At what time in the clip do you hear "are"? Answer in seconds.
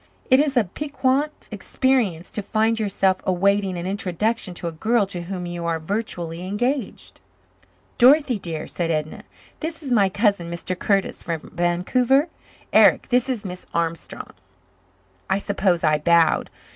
5.65-5.77